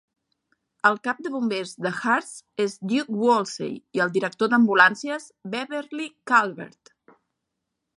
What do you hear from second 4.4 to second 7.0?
d'ambulàncies Beverly Calvert.